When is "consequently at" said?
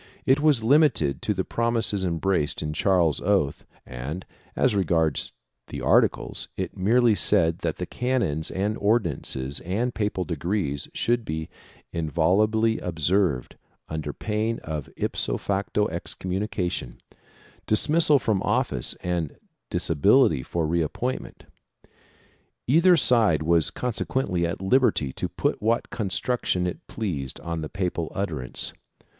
23.69-24.63